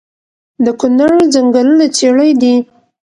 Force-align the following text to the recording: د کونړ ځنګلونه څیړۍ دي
د 0.65 0.67
کونړ 0.79 1.13
ځنګلونه 1.33 1.85
څیړۍ 1.95 2.31
دي 2.41 2.55